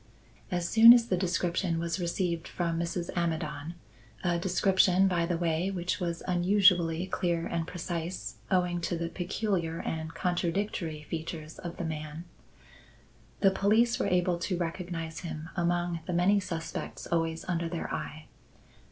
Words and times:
As 0.49 0.67
soon 0.67 0.93
as 0.93 1.05
the 1.09 1.15
description 1.15 1.77
was 1.77 1.99
received 1.99 2.47
from 2.47 2.79
Mrs. 2.79 3.11
Amidon 3.15 3.75
(a 4.23 4.39
description, 4.39 5.07
by 5.07 5.27
the 5.27 5.37
way, 5.37 5.69
which 5.69 5.99
was 5.99 6.23
unusually 6.27 7.05
clear 7.05 7.45
and 7.45 7.67
precise, 7.67 8.37
owing 8.49 8.81
to 8.81 8.97
the 8.97 9.09
peculiar 9.09 9.79
and 9.79 10.11
contradictory 10.15 11.03
features 11.03 11.59
of 11.59 11.77
the 11.77 11.85
man), 11.85 12.23
the 13.41 13.51
police 13.51 13.99
were 13.99 14.07
able 14.07 14.39
to 14.39 14.57
recognize 14.57 15.19
him 15.19 15.49
among 15.55 15.99
the 16.07 16.13
many 16.13 16.39
suspects 16.39 17.05
always 17.05 17.45
under 17.47 17.69
their 17.69 17.93
eye. 17.93 18.25